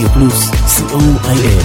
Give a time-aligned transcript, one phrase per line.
[0.00, 1.64] רדיו פלוס, co.il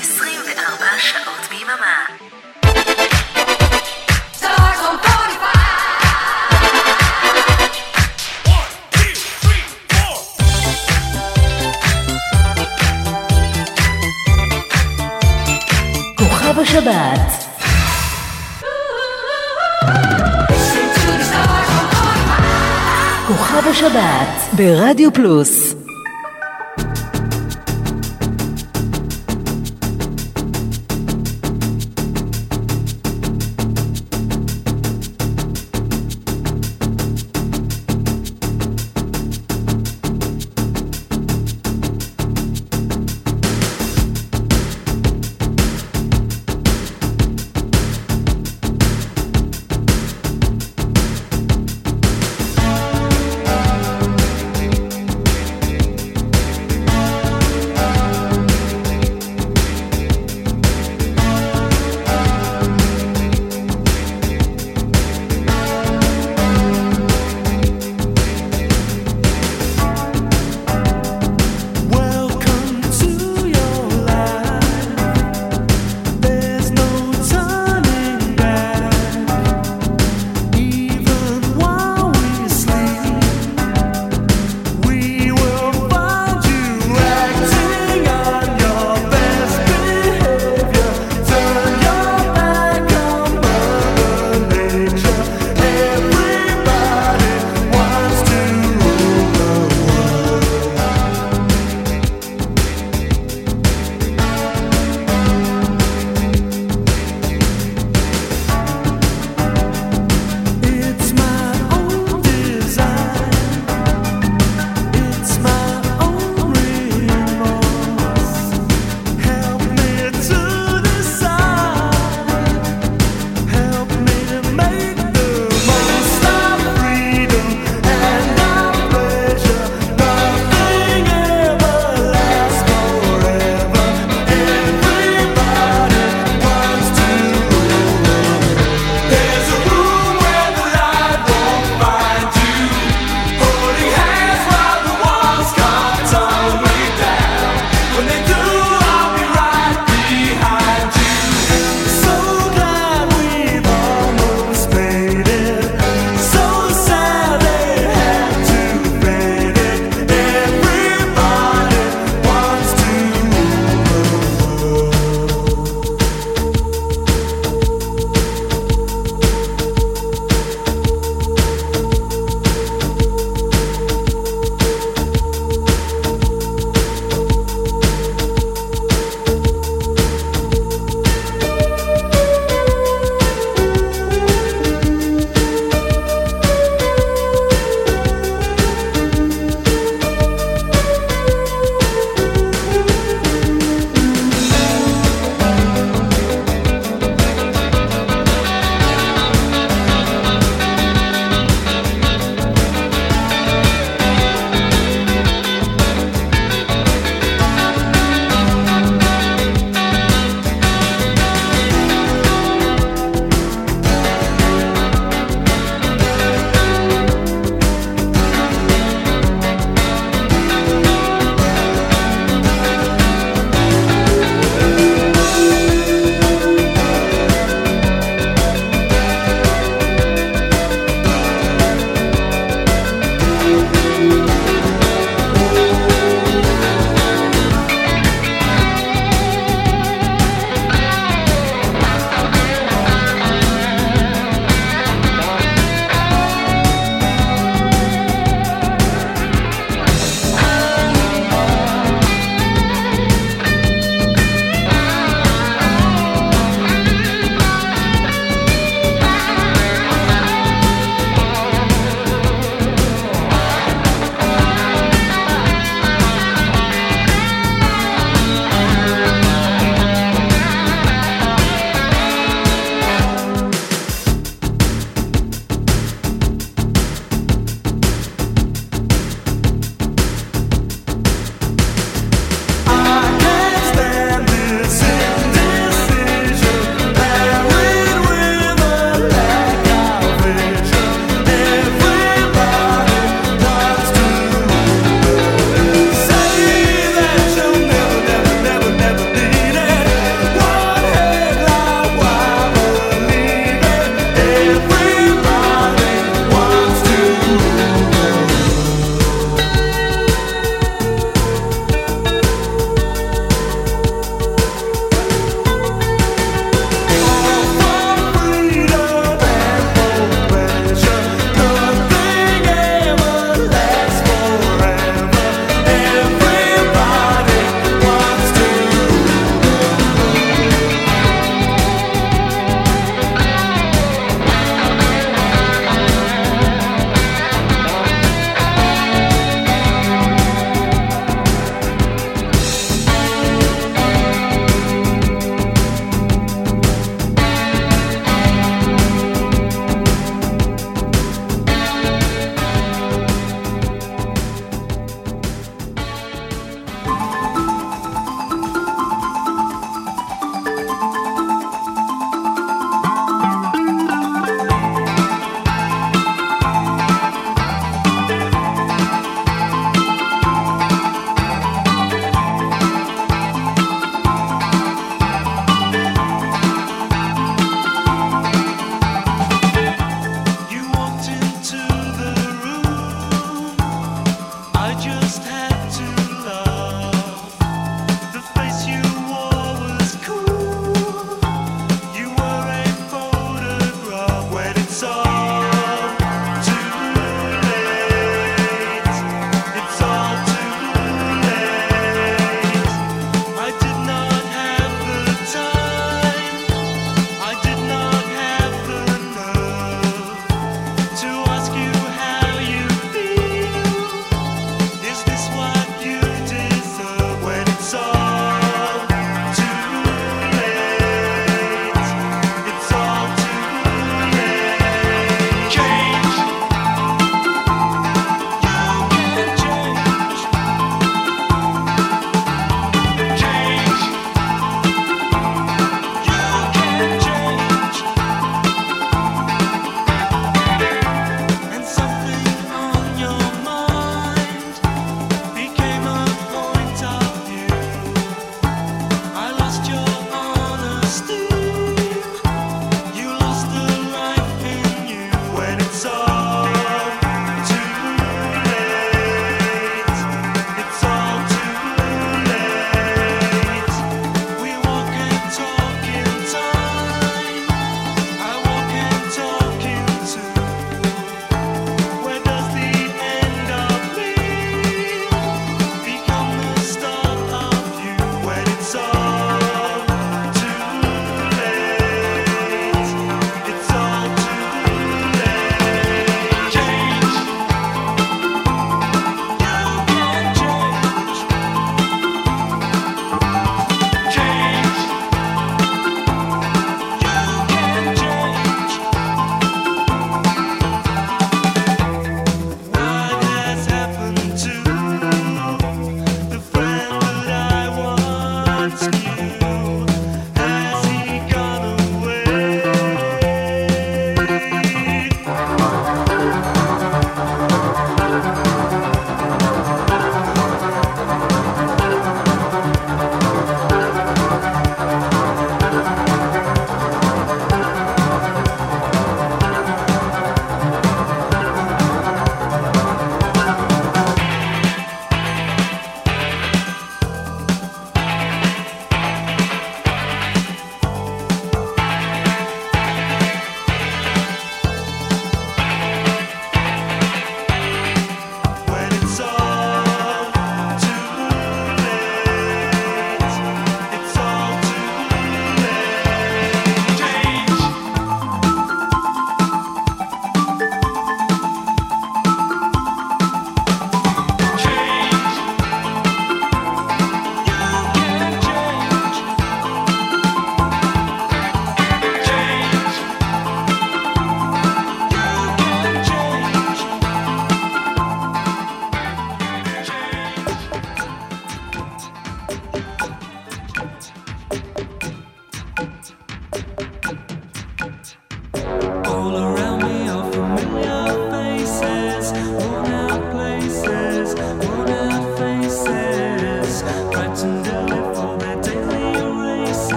[0.00, 2.06] 24 שעות ביממה.
[16.16, 17.20] כוכב השבת.
[23.26, 25.79] כוכב השבת ברדיו פלוס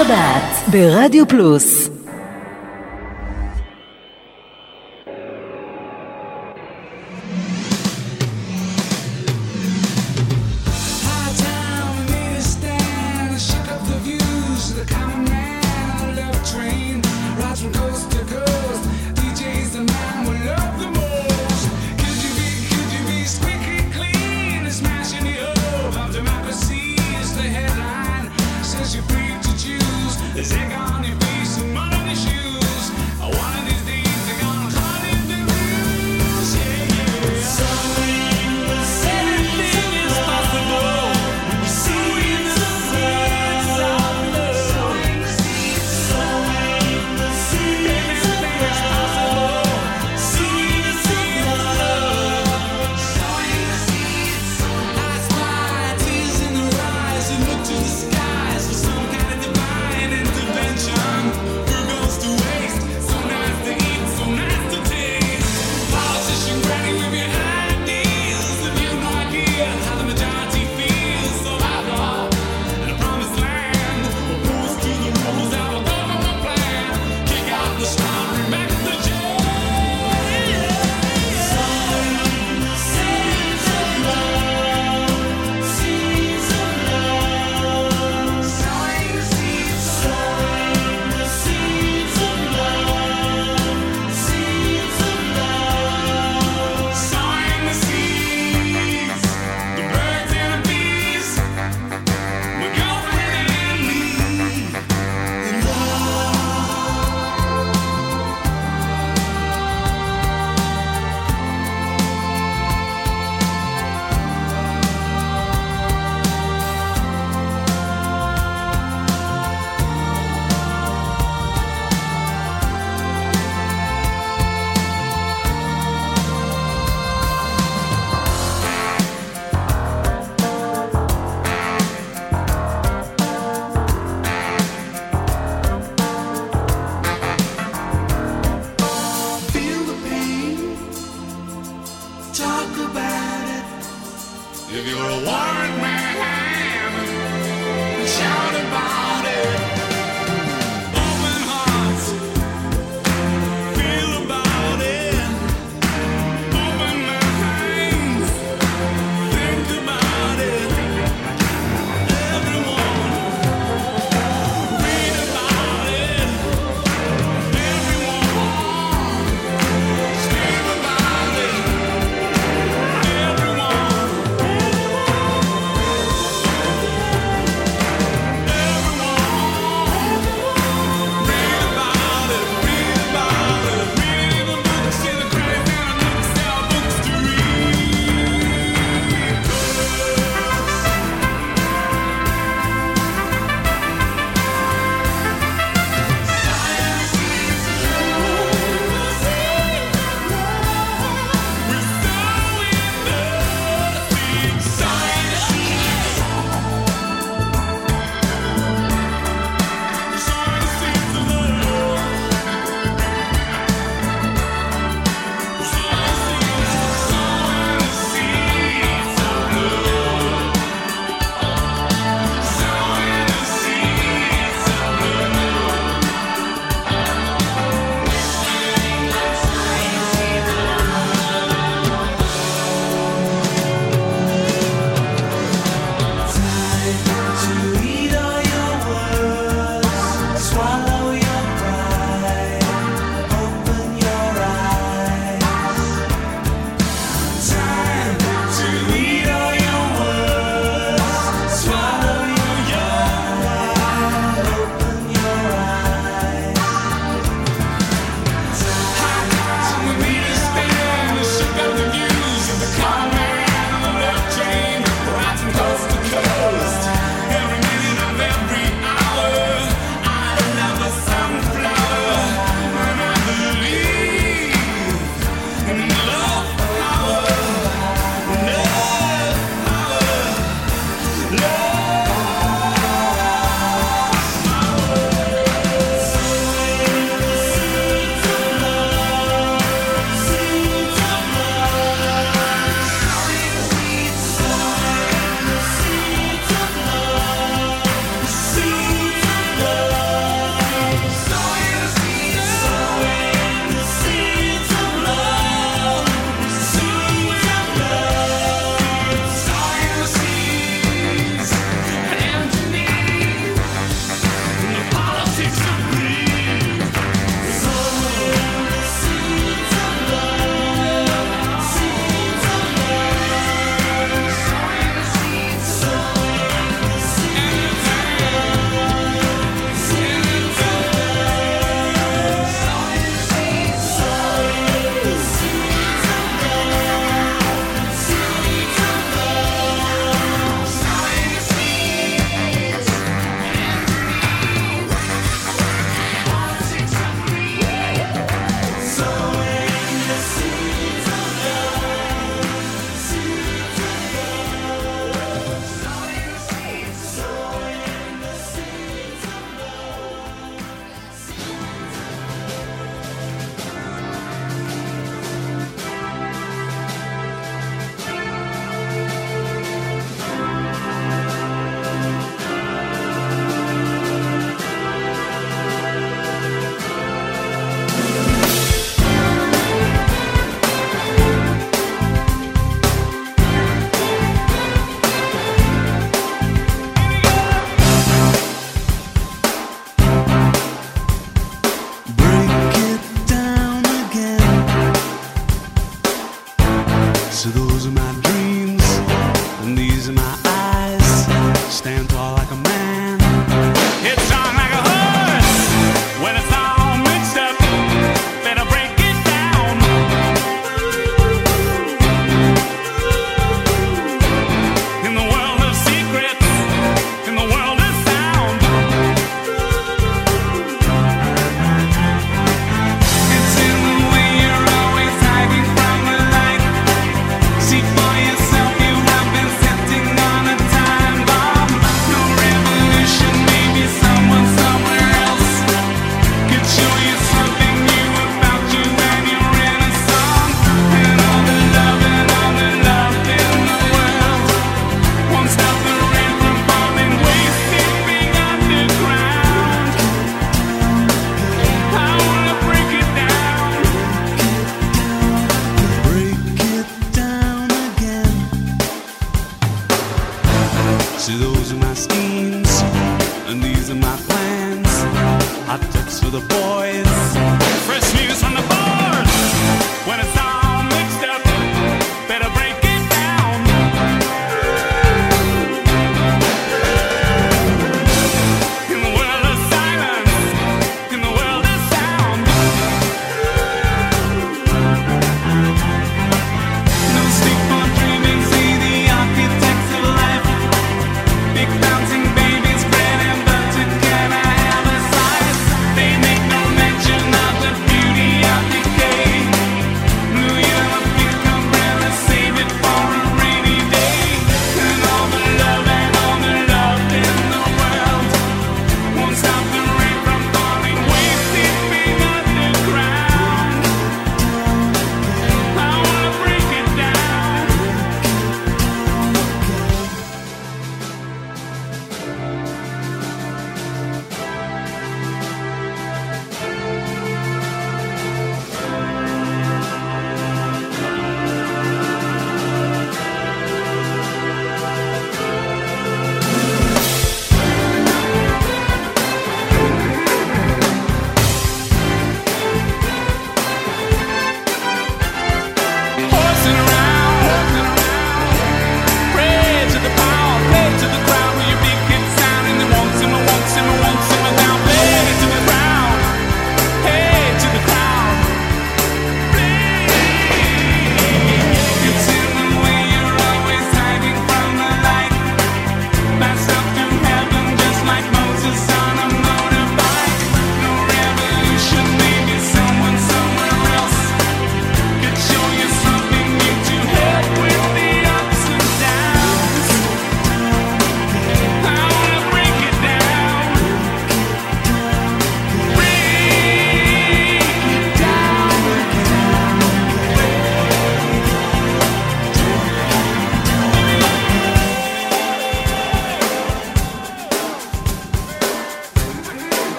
[0.00, 1.87] השבת ברדיו פלוס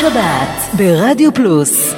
[0.00, 1.97] שבת ברדיו פלוס.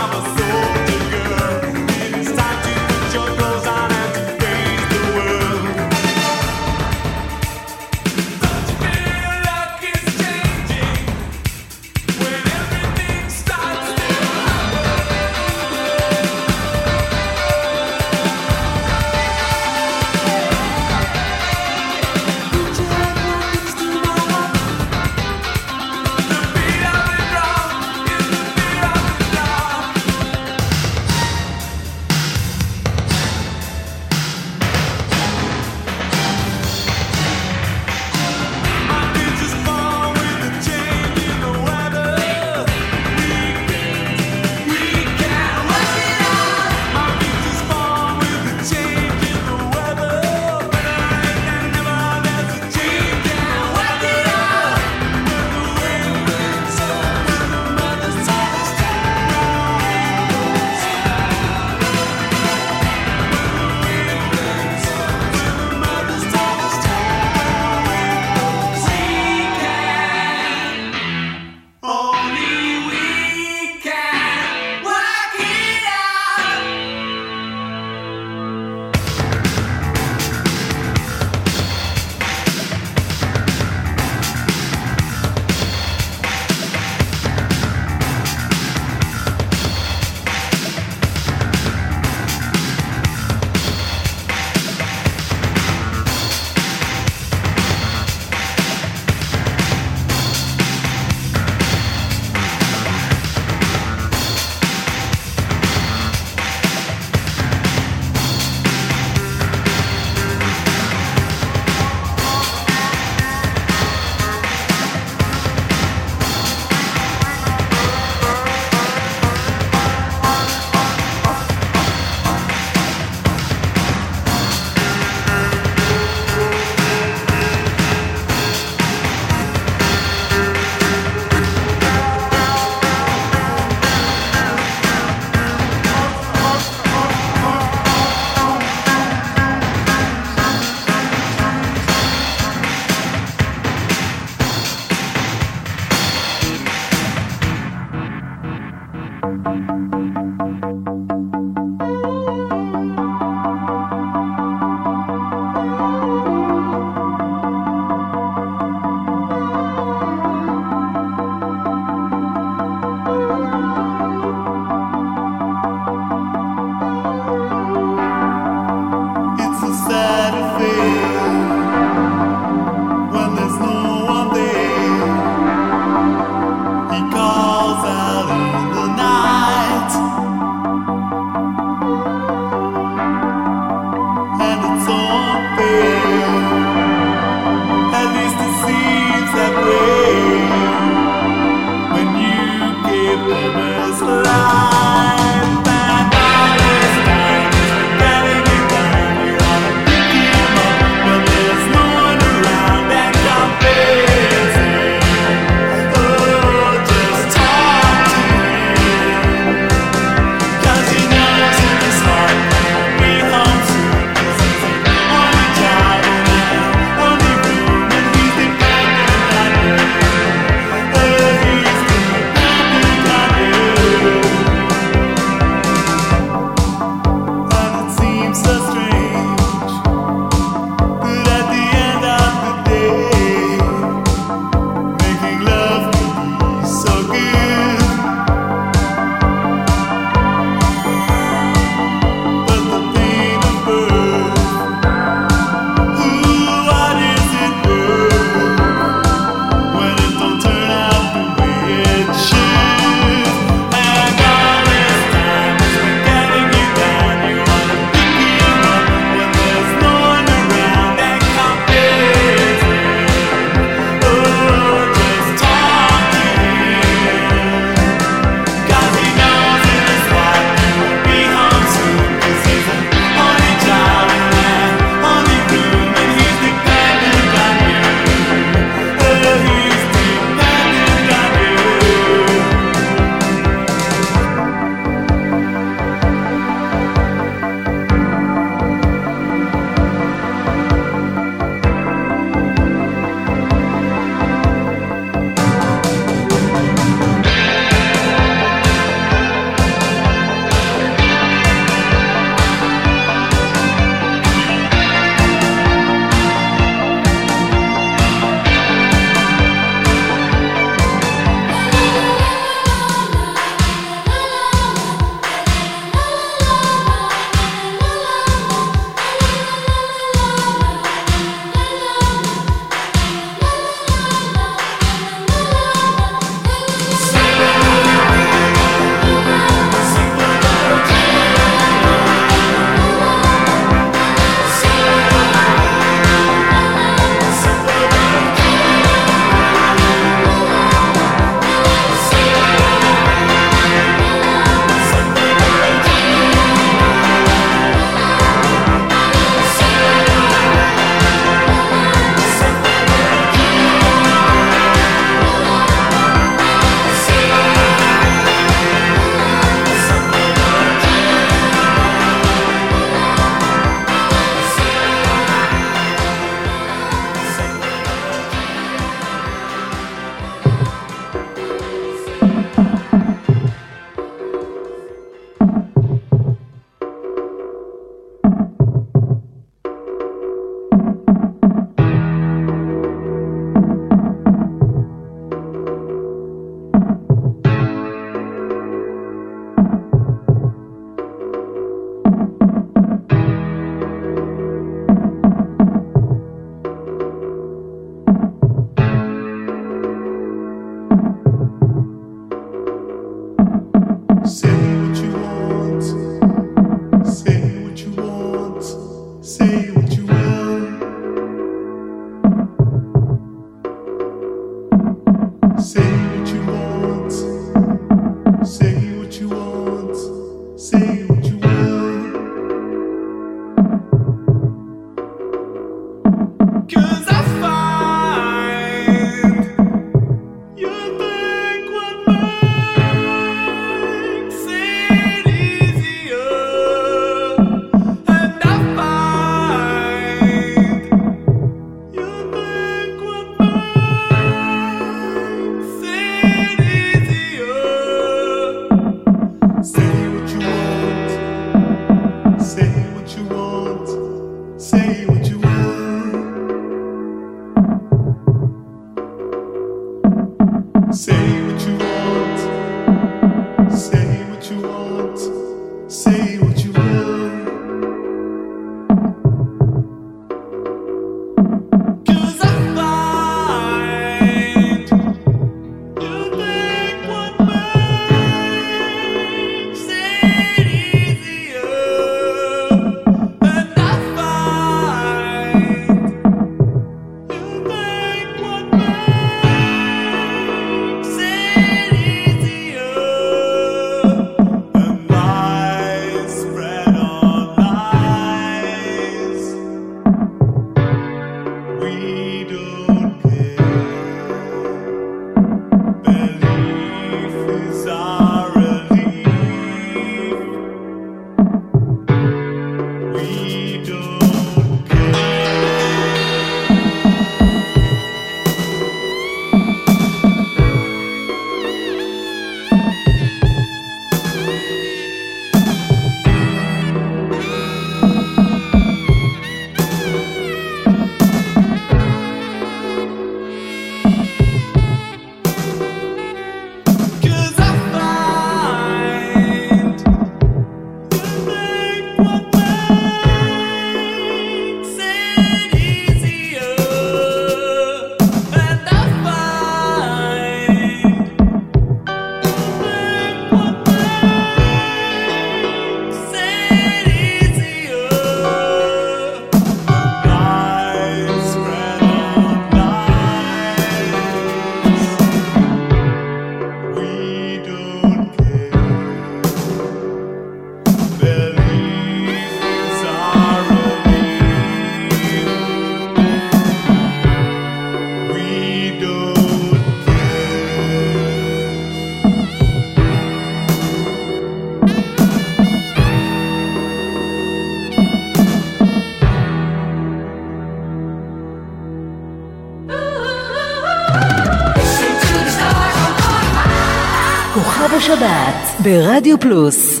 [598.86, 600.00] ברדיו פלוס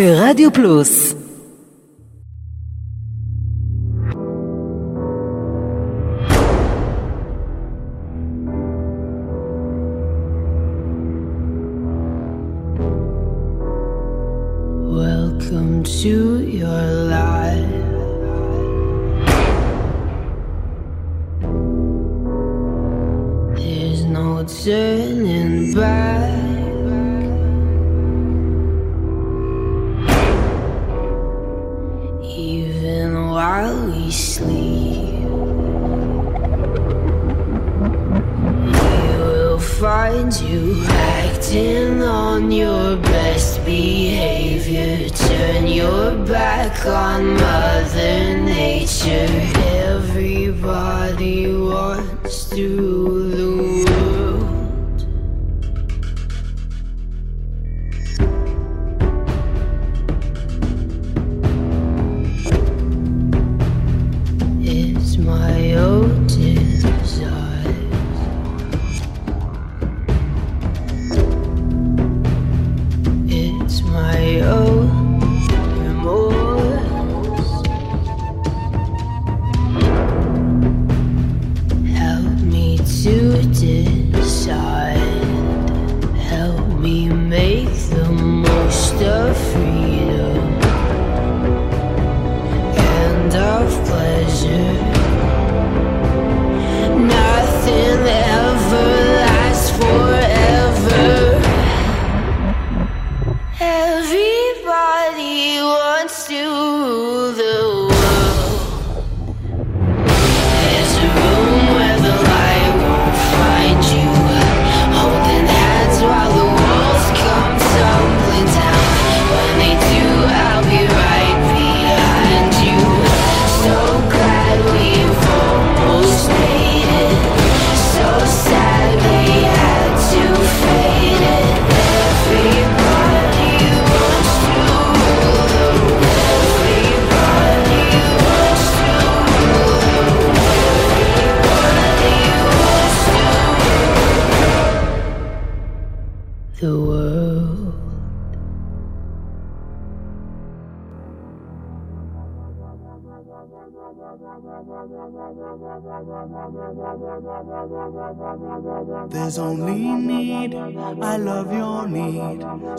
[0.00, 1.09] ברדיו פלוס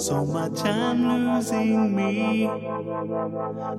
[0.01, 2.47] So much I'm losing me.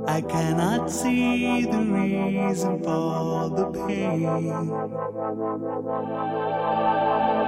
[0.06, 4.70] I cannot see the reason for the pain.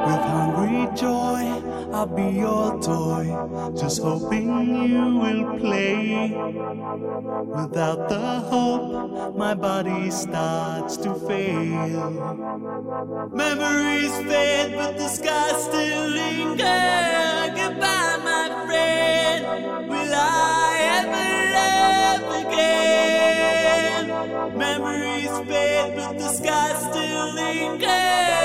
[0.07, 1.63] With hungry joy,
[1.93, 3.31] I'll be your toy,
[3.79, 4.51] just hoping
[4.91, 6.35] you will play.
[7.55, 12.11] Without the hope, my body starts to fail.
[13.33, 17.55] Memories fade, but the sky still lingers.
[17.55, 18.34] Goodbye, my
[18.75, 19.43] friend
[19.89, 24.05] will I ever love again?
[24.59, 28.44] Memories fade, but the scars still linger.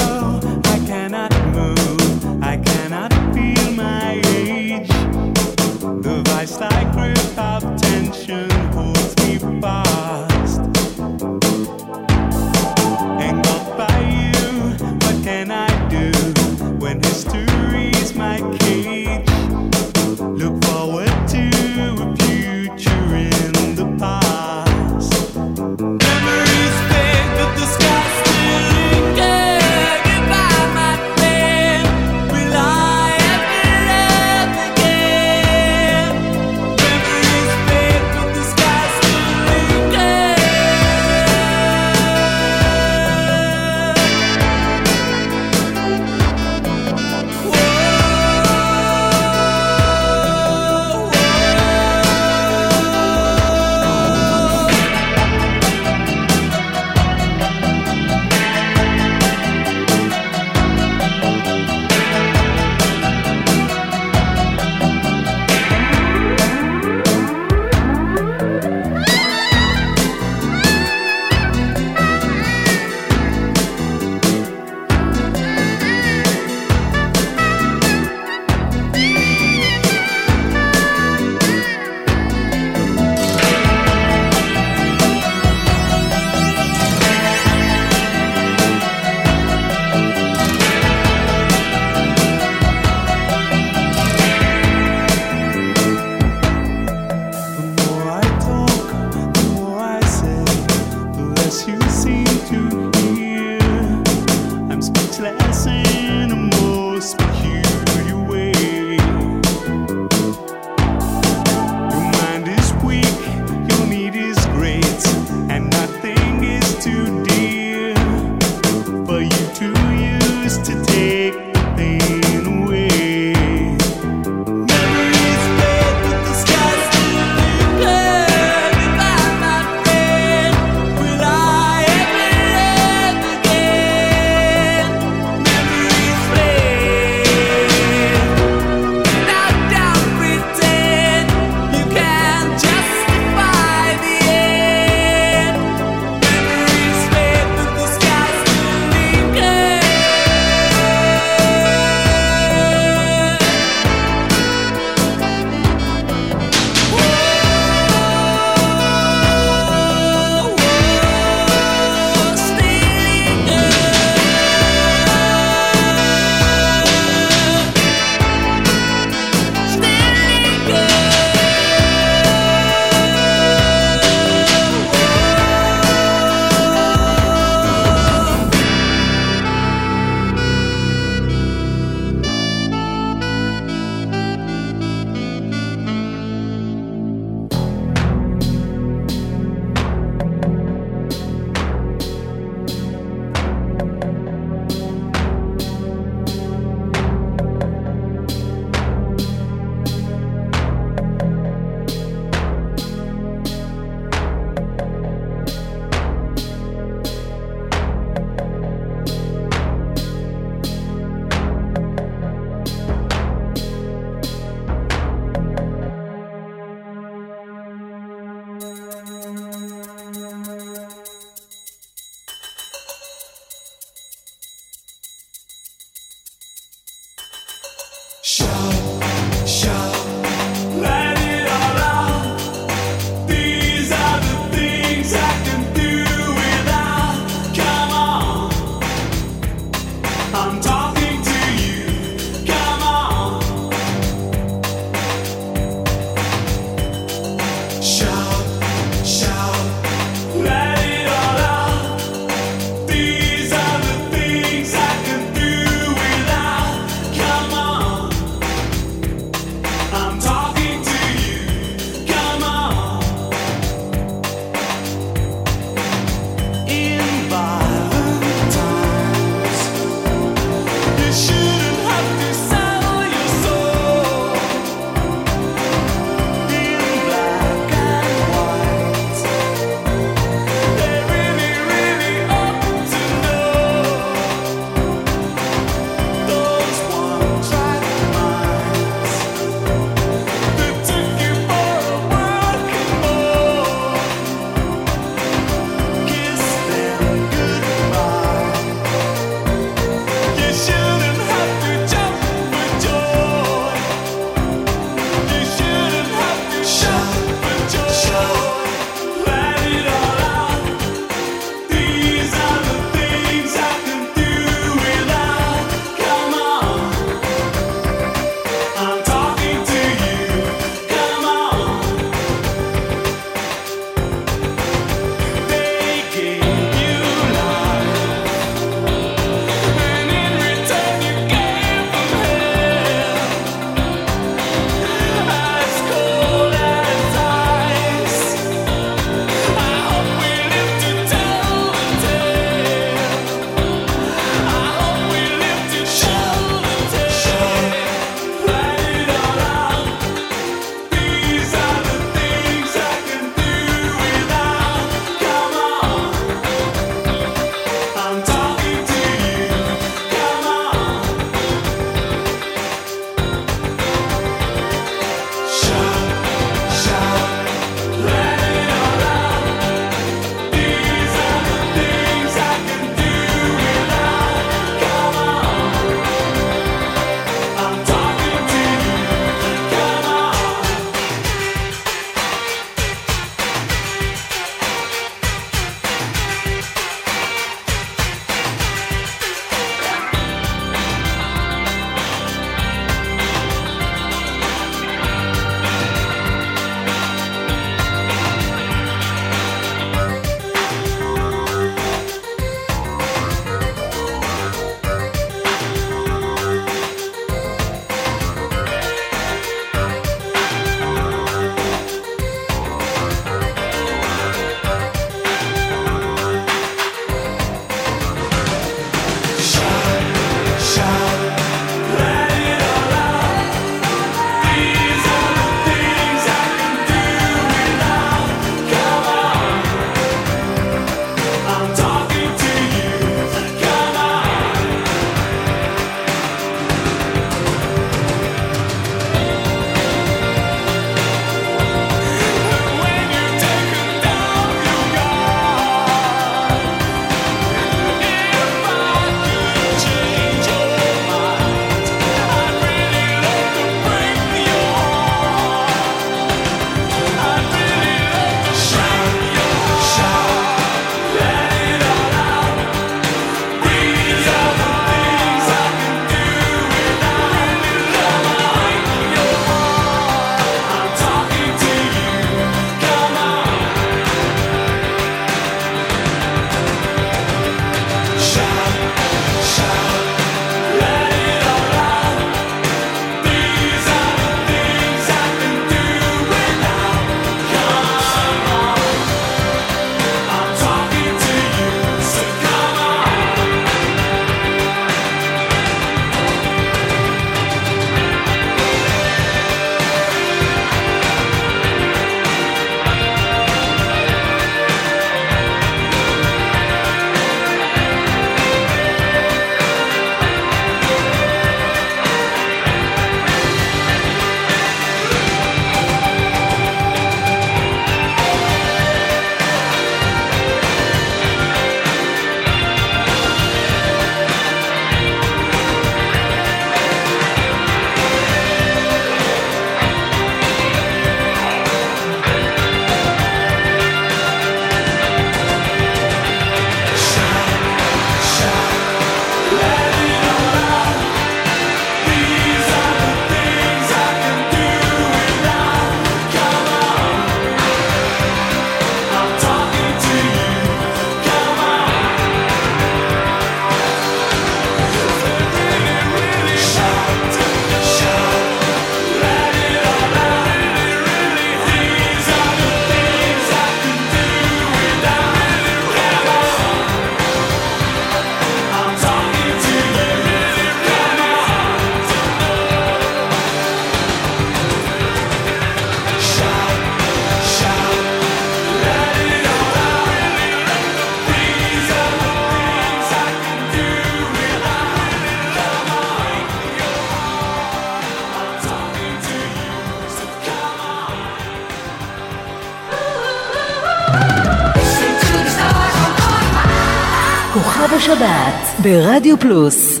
[598.82, 600.00] ברדיו פלוס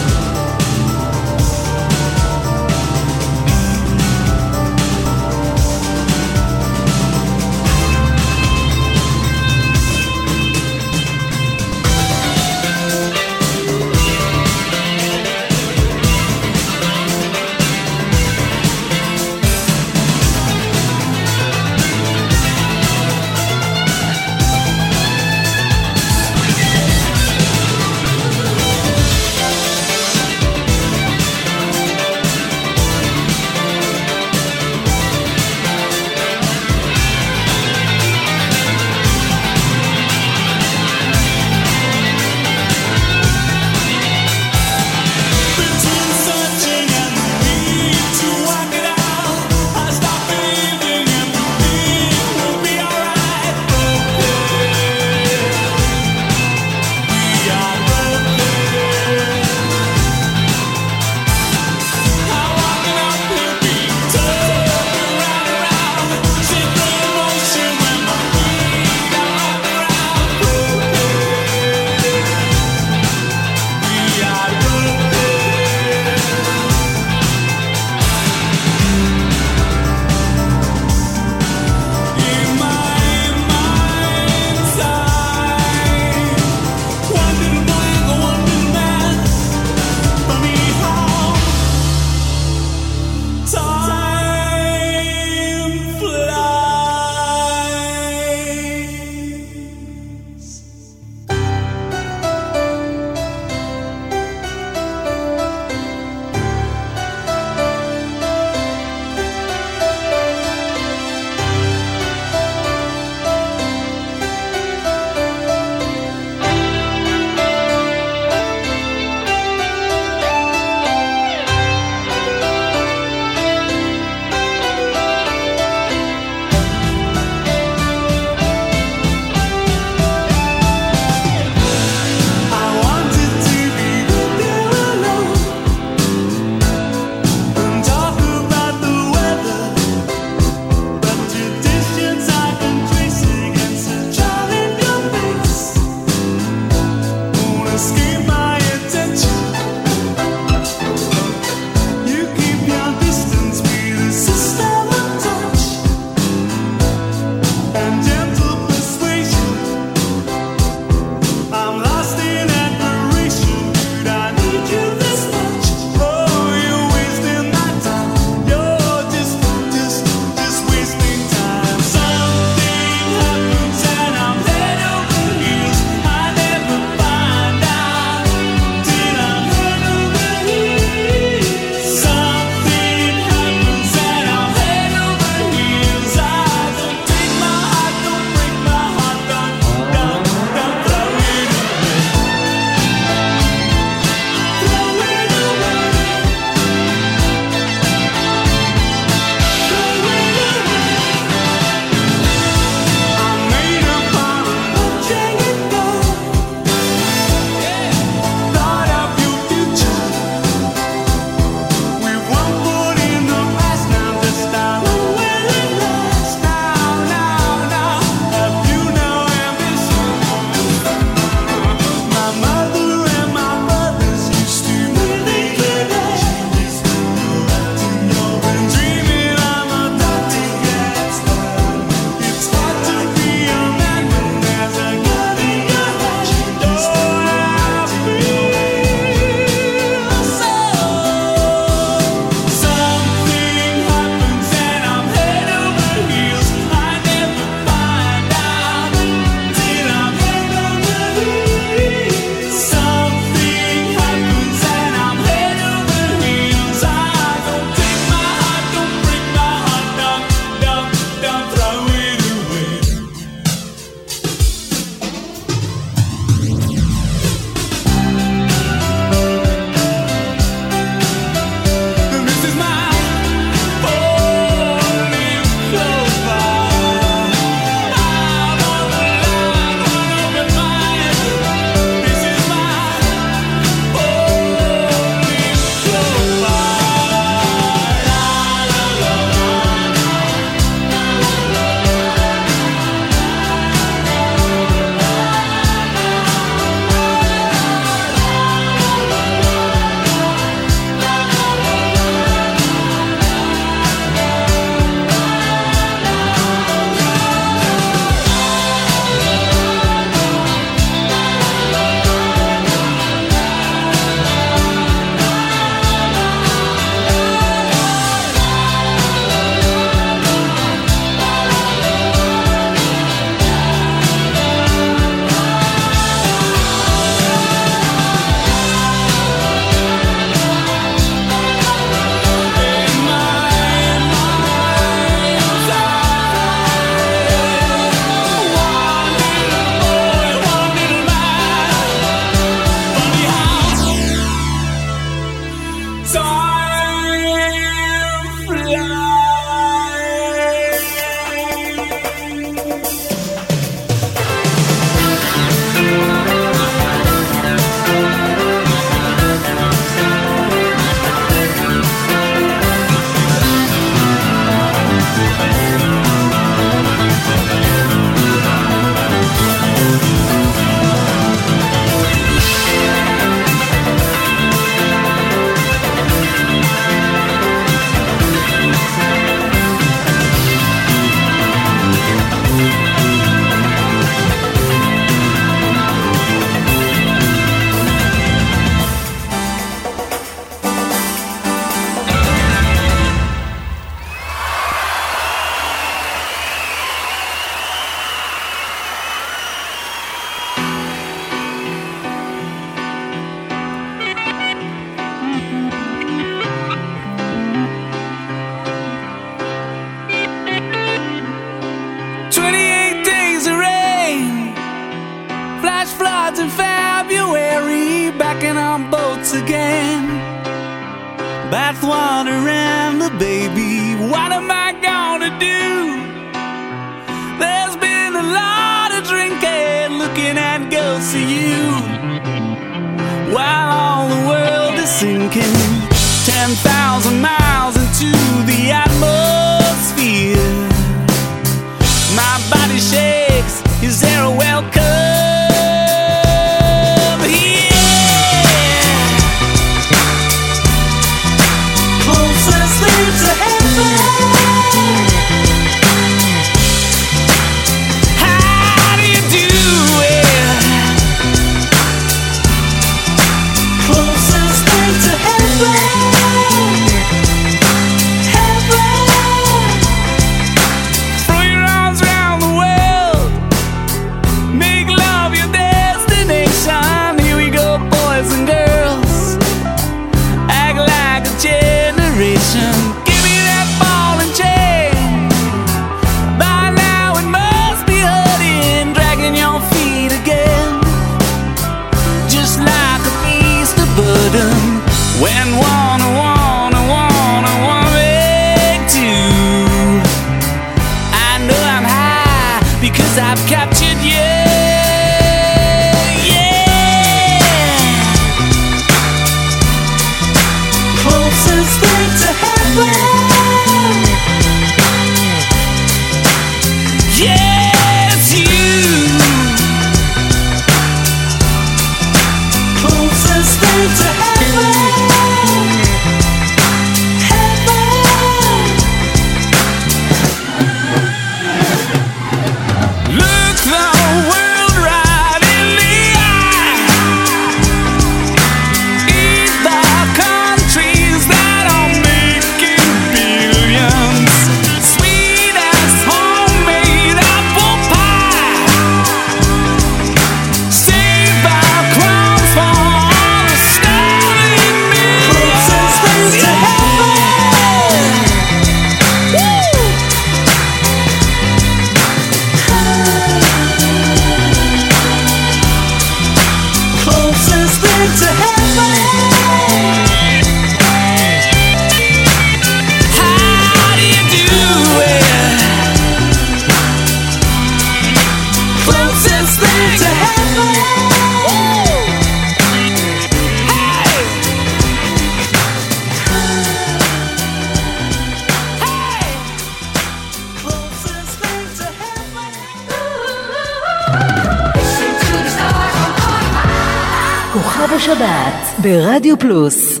[597.87, 600.00] בשבת ברדיו פלוס.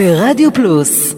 [0.00, 1.14] ברדיו פלוס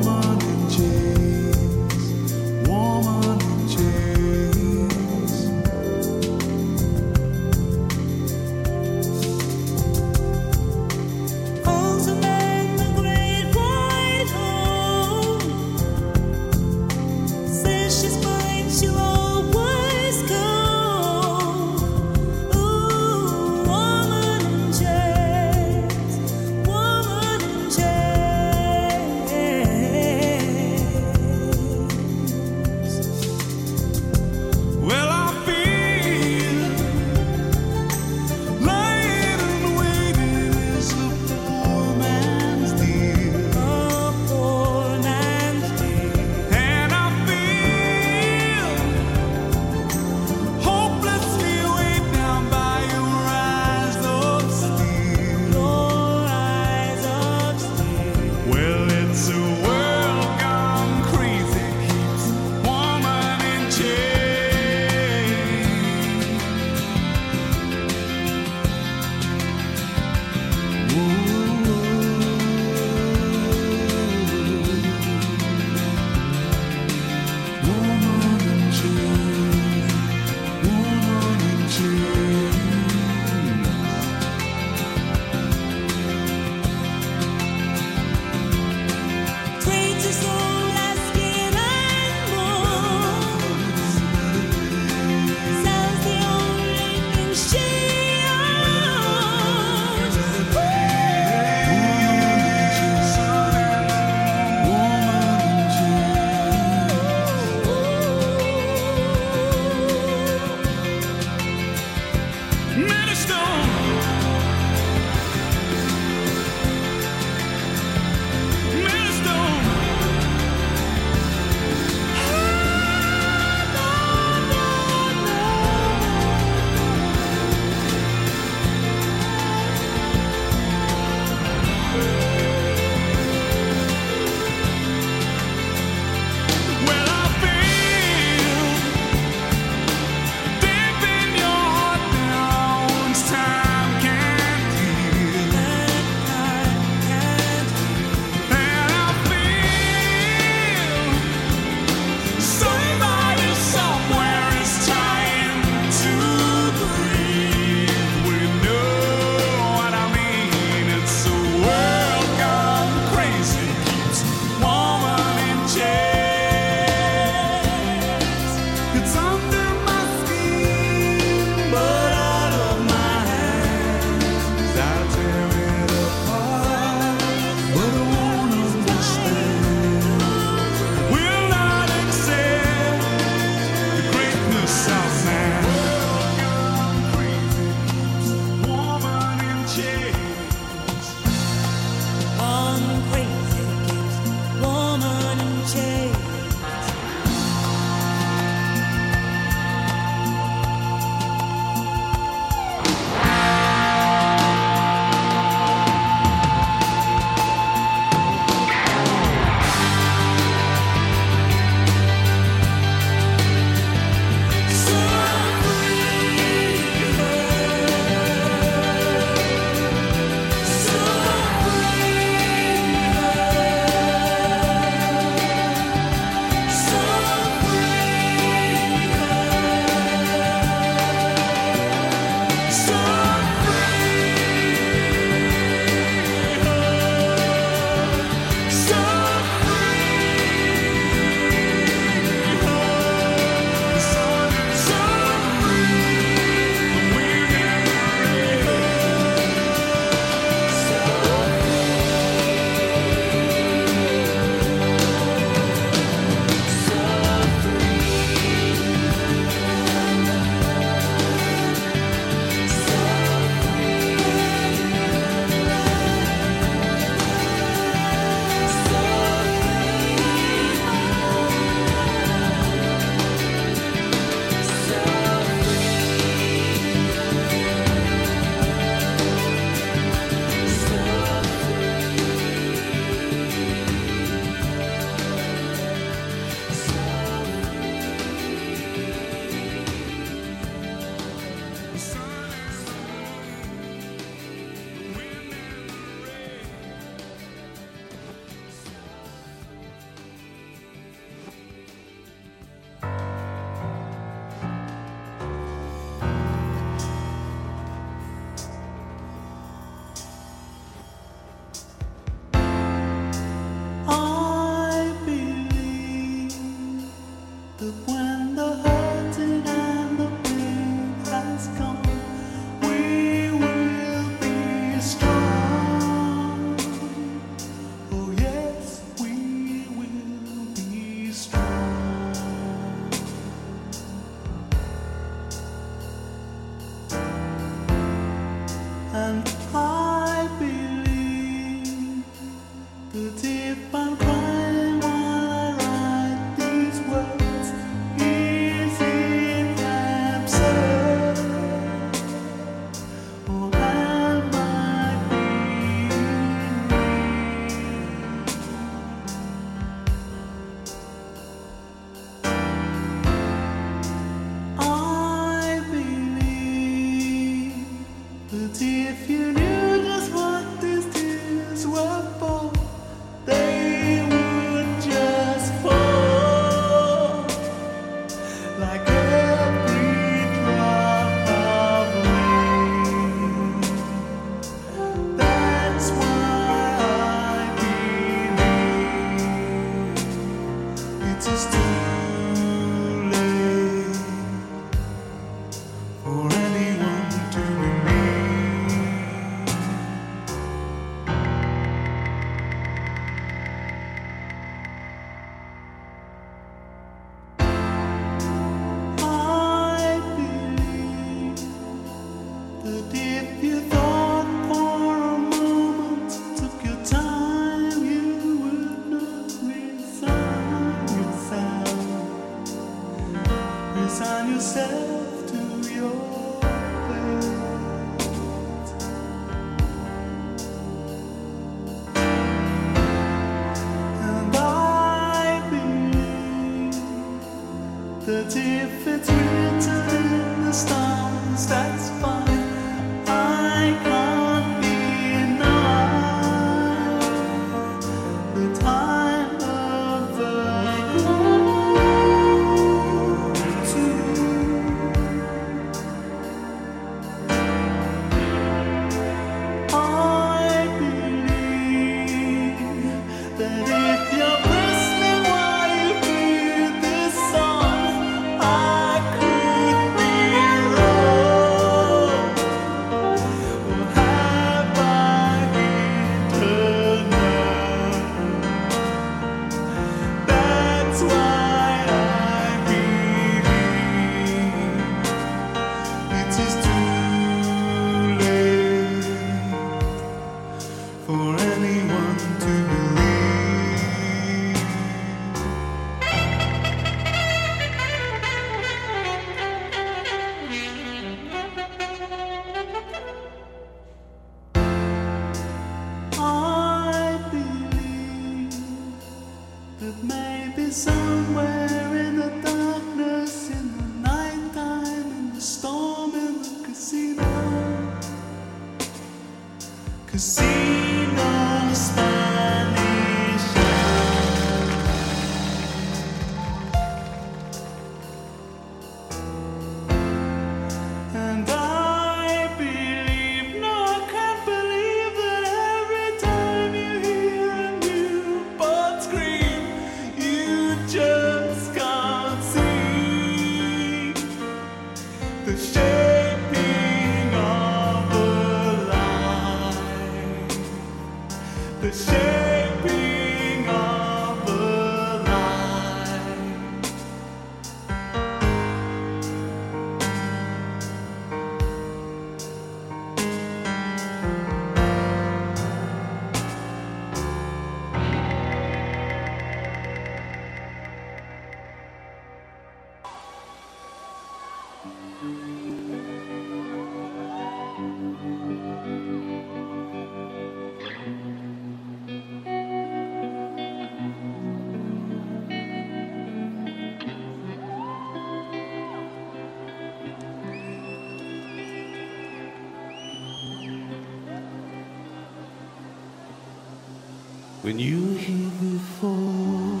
[597.88, 600.00] when you hear me fall.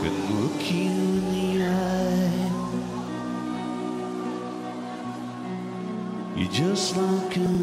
[0.00, 2.48] Can look you in the eye.
[6.36, 7.57] You're just like a